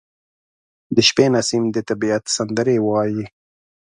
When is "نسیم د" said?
1.33-1.77